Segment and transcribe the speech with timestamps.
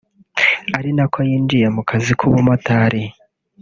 [0.77, 3.01] ari na ko yinjiye mu kazi k’ubumotari